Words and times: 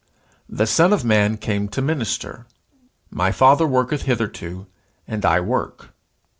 "The 0.49 0.65
Son 0.65 0.93
of 0.93 1.05
Man 1.05 1.37
came 1.37 1.67
to 1.67 1.79
minister." 1.79 2.47
"My 3.11 3.31
Father 3.31 3.67
worketh 3.67 4.01
hitherto, 4.01 4.65
and 5.07 5.23
I 5.23 5.39
work." 5.41 5.93